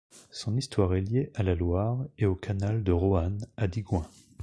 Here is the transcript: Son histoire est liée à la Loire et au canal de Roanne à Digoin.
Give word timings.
Son 0.31 0.57
histoire 0.57 0.95
est 0.95 1.01
liée 1.01 1.29
à 1.35 1.43
la 1.43 1.53
Loire 1.53 2.03
et 2.17 2.25
au 2.25 2.33
canal 2.33 2.83
de 2.83 2.91
Roanne 2.91 3.45
à 3.55 3.67
Digoin. 3.67 4.07